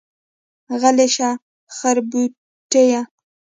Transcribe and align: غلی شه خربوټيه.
غلی 0.81 1.05
شه 1.15 1.29
خربوټيه. 1.75 3.01